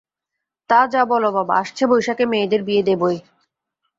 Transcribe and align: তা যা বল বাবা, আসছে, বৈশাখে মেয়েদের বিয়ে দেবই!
তা 0.69 0.79
যা 0.87 1.01
বল 1.05 1.23
বাবা, 1.31 1.53
আসছে, 1.61 1.83
বৈশাখে 1.87 2.25
মেয়েদের 2.31 2.61
বিয়ে 2.63 2.83
দেবই! 2.83 3.17